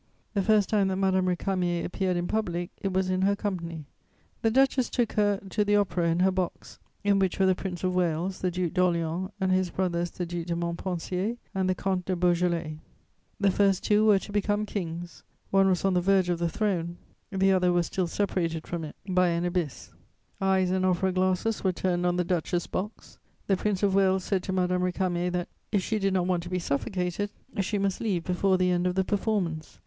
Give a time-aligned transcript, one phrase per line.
[0.33, 3.85] The first time that Madame Récamier appeared in public, it was in her company.
[4.41, 7.83] The duchess took her to the Opera in her box, in which were the Prince
[7.83, 12.05] of Wales, the Duc d'Orléans and his brothers the Duc de Montpensier and the Comte
[12.05, 12.79] de Beaujolais:
[13.39, 16.97] the first two were to become kings; one was on the verge of the throne,
[17.31, 19.91] the other was still separated from it by an abyss.
[20.41, 23.19] Eyes and opera glasses were turned on the duchess' box.
[23.45, 26.49] The Prince of Wales said to Madame Récamier that, if she did not want to
[26.49, 27.29] be suffocated,
[27.59, 29.77] she must leave before the end of the performance.